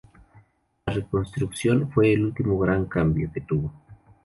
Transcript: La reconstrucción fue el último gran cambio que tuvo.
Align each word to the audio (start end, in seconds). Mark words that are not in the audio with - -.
La 0.87 0.93
reconstrucción 0.93 1.91
fue 1.91 2.13
el 2.13 2.25
último 2.25 2.57
gran 2.57 2.85
cambio 2.87 3.29
que 3.31 3.41
tuvo. 3.41 3.71